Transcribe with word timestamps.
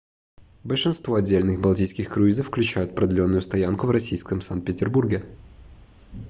большинство 0.63 1.13
отдельных 1.13 1.61
балтийских 1.61 2.09
круизов 2.11 2.47
включают 2.47 2.95
продленную 2.95 3.39
стоянку 3.39 3.85
в 3.85 3.91
российском 3.91 4.41
санкт-петербурге 4.41 5.23